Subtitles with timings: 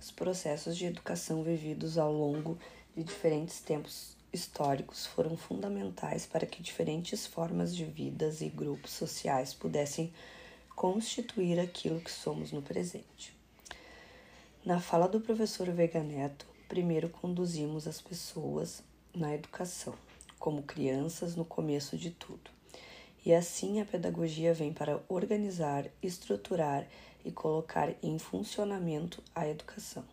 [0.00, 2.58] os processos de educação vividos ao longo
[2.96, 9.54] de diferentes tempos históricos foram fundamentais para que diferentes formas de vidas e grupos sociais
[9.54, 10.12] pudessem
[10.74, 13.36] constituir aquilo que somos no presente.
[14.64, 18.82] Na fala do professor Vega Neto, primeiro conduzimos as pessoas
[19.14, 19.94] na educação,
[20.38, 22.50] como crianças no começo de tudo.
[23.24, 26.86] E assim a pedagogia vem para organizar, estruturar
[27.24, 30.04] e colocar em funcionamento a educação.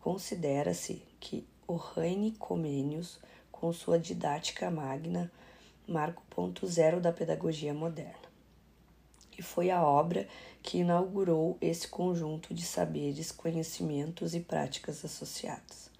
[0.00, 3.18] Considera-se que o Reine Comênios,
[3.50, 5.30] com sua didática magna,
[5.86, 8.24] marca o ponto zero da pedagogia moderna.
[9.36, 10.28] E foi a obra
[10.62, 15.90] que inaugurou esse conjunto de saberes, conhecimentos e práticas associados,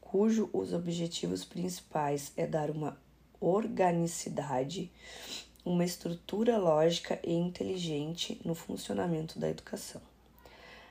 [0.00, 2.98] cujo os objetivos principais é dar uma
[3.40, 4.90] organicidade,
[5.64, 10.00] uma estrutura lógica e inteligente no funcionamento da educação.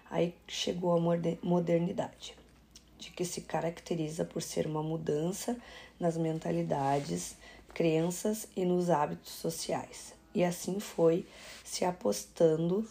[0.09, 2.35] Aí chegou a modernidade
[2.97, 5.57] de que se caracteriza por ser uma mudança
[5.99, 7.35] nas mentalidades,
[7.73, 10.13] crenças e nos hábitos sociais.
[10.33, 11.25] E assim foi
[11.63, 12.89] se apostando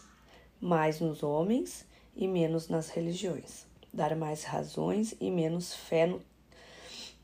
[0.61, 6.21] mais nos homens e menos nas religiões, dar mais razões e menos fé no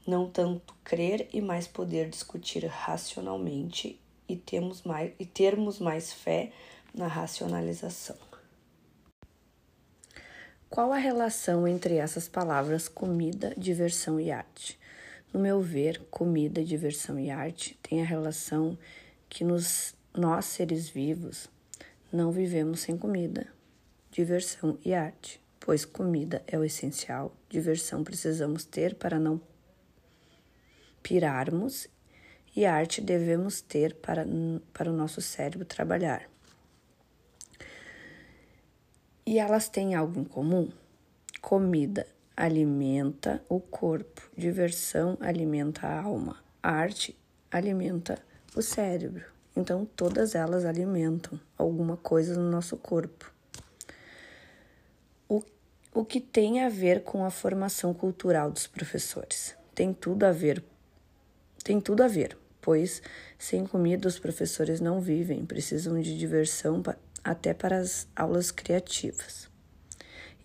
[0.08, 6.52] não tanto crer e mais poder discutir racionalmente e, temos mais, e termos mais fé
[6.94, 8.16] na racionalização.
[10.68, 14.78] Qual a relação entre essas palavras comida, diversão e arte?
[15.32, 18.76] No meu ver, comida, diversão e arte têm a relação
[19.28, 21.48] que nos, nós, seres vivos,
[22.12, 23.46] não vivemos sem comida,
[24.10, 29.40] diversão e arte, pois comida é o essencial, diversão precisamos ter para não
[31.02, 31.88] pirarmos
[32.58, 34.26] e arte devemos ter para,
[34.72, 36.28] para o nosso cérebro trabalhar.
[39.24, 40.68] E elas têm algo em comum?
[41.40, 42.04] Comida
[42.36, 47.16] alimenta o corpo, diversão alimenta a alma, arte
[47.48, 48.18] alimenta
[48.56, 49.24] o cérebro.
[49.54, 53.32] Então, todas elas alimentam alguma coisa no nosso corpo.
[55.28, 55.44] O,
[55.94, 59.54] o que tem a ver com a formação cultural dos professores?
[59.76, 60.60] Tem tudo a ver.
[61.62, 62.36] Tem tudo a ver,
[62.68, 63.00] pois
[63.38, 66.82] sem comida os professores não vivem, precisam de diversão
[67.24, 69.48] até para as aulas criativas.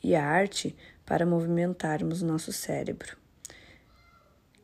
[0.02, 0.74] E a arte
[1.06, 3.18] para movimentarmos nosso cérebro.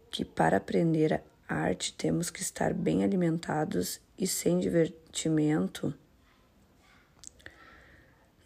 [0.10, 5.94] Que para aprender a arte temos que estar bem alimentados e sem divertimento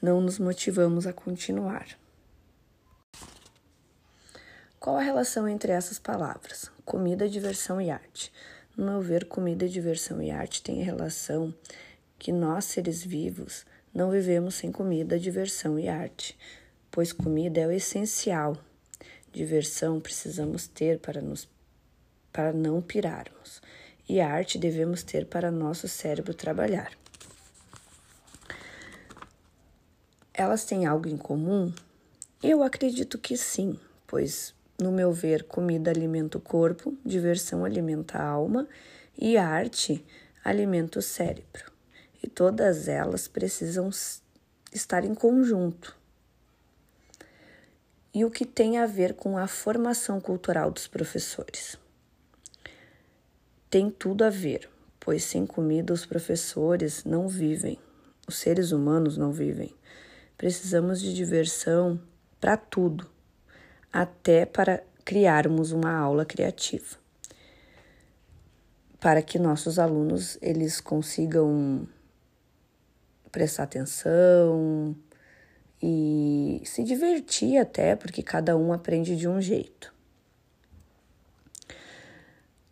[0.01, 1.85] não nos motivamos a continuar.
[4.79, 6.71] Qual a relação entre essas palavras?
[6.83, 8.33] Comida, diversão e arte.
[8.75, 11.53] No meu ver, comida, diversão e arte têm relação
[12.17, 16.35] que nós, seres vivos, não vivemos sem comida, diversão e arte,
[16.89, 18.57] pois comida é o essencial.
[19.31, 21.47] Diversão precisamos ter para, nos,
[22.31, 23.61] para não pirarmos,
[24.09, 26.91] e arte devemos ter para nosso cérebro trabalhar.
[30.33, 31.71] Elas têm algo em comum?
[32.41, 38.25] Eu acredito que sim, pois, no meu ver, comida alimenta o corpo, diversão alimenta a
[38.25, 38.67] alma
[39.17, 40.03] e arte
[40.43, 41.71] alimenta o cérebro
[42.21, 43.89] e todas elas precisam
[44.71, 45.95] estar em conjunto.
[48.13, 51.77] E o que tem a ver com a formação cultural dos professores?
[53.69, 54.69] Tem tudo a ver,
[54.99, 57.79] pois sem comida os professores não vivem,
[58.27, 59.75] os seres humanos não vivem.
[60.37, 61.99] Precisamos de diversão
[62.39, 63.09] para tudo,
[63.93, 66.97] até para criarmos uma aula criativa.
[68.99, 71.87] Para que nossos alunos eles consigam
[73.31, 74.95] prestar atenção
[75.81, 79.93] e se divertir até, porque cada um aprende de um jeito.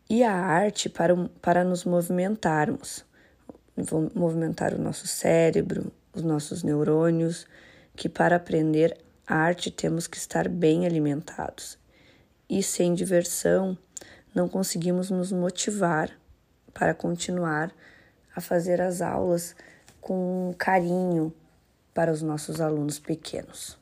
[0.09, 3.05] E a arte para, para nos movimentarmos,
[4.15, 7.45] movimentar o nosso cérebro, os nossos neurônios,
[7.95, 8.97] que para aprender
[9.33, 11.77] arte temos que estar bem alimentados.
[12.49, 13.77] E sem diversão,
[14.35, 16.11] não conseguimos nos motivar
[16.73, 17.71] para continuar
[18.35, 19.55] a fazer as aulas
[19.99, 21.33] com carinho
[21.93, 23.80] para os nossos alunos pequenos.